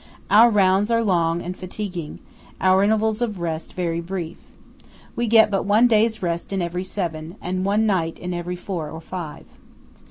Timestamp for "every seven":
6.59-7.35